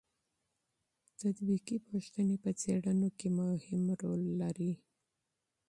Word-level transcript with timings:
تطبیقي 1.21 1.75
پوښتنې 1.89 2.35
په 2.43 2.49
څېړنو 2.61 3.09
کې 3.17 3.27
مهم 3.39 3.83
رول 4.01 4.23
لري. 4.41 4.71